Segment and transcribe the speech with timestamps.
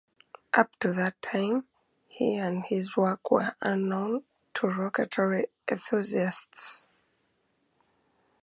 [0.55, 1.67] Up to that time,
[2.07, 4.23] he and his work were unknown
[4.55, 6.81] to rocketry enthusiasts.